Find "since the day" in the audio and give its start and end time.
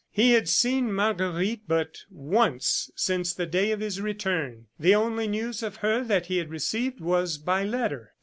2.95-3.71